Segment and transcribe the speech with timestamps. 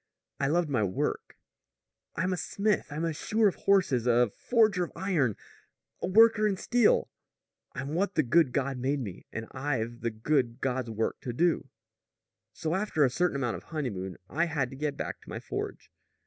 [0.39, 1.37] I loved my work.
[2.15, 2.87] I'm a smith.
[2.89, 5.35] I'm a shoer of horses, a forger of iron,
[6.01, 7.11] a worker in steel.
[7.75, 11.69] I'm what the good God made me, and I've the good God's work to do!
[12.51, 15.91] "So after a certain amount of honeymoon I had to get back to my forge.